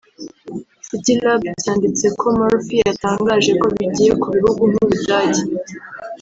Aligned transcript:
Citylab 0.85 1.41
cyanditse 1.61 2.05
ko 2.19 2.25
Murphy 2.37 2.75
yatangaje 2.87 3.51
ko 3.61 3.65
bigiye 3.75 4.11
ku 4.21 4.27
bihugu 4.35 4.61
nk’u 4.69 4.85
Budage 4.89 5.41